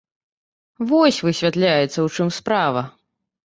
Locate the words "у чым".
2.09-2.35